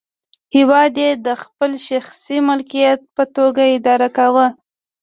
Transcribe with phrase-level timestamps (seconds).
[0.55, 4.45] هېواد یې د خپل شخصي ملکیت په توګه اداره کاوه.